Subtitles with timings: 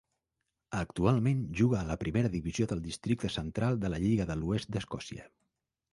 [0.77, 5.33] Actualment juga a la primera divisió del districte central de la lliga de l'oest d'Escòcia.